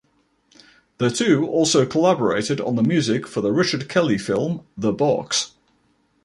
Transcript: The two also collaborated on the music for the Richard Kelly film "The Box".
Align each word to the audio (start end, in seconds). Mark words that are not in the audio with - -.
The 0.97 1.11
two 1.11 1.45
also 1.45 1.85
collaborated 1.85 2.59
on 2.59 2.75
the 2.75 2.81
music 2.81 3.27
for 3.27 3.41
the 3.41 3.51
Richard 3.51 3.87
Kelly 3.87 4.17
film 4.17 4.65
"The 4.75 4.91
Box". 4.91 5.51